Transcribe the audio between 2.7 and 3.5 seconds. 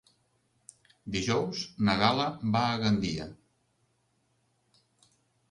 a Gandia.